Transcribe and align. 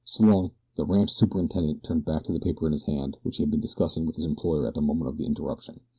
S'long!" 0.03 0.49
The 0.77 0.83
ranch 0.87 1.11
superintendent 1.11 1.83
turned 1.83 2.05
back 2.05 2.23
to 2.23 2.31
the 2.33 2.39
paper 2.39 2.65
in 2.65 2.71
his 2.71 2.85
hand 2.85 3.17
which 3.21 3.37
he 3.37 3.43
had 3.43 3.51
been 3.51 3.59
discussing 3.59 4.07
with 4.07 4.15
his 4.15 4.25
employer 4.25 4.65
at 4.65 4.73
the 4.73 4.81
moment 4.81 5.09
of 5.09 5.17
the 5.17 5.27
interruption. 5.27 5.79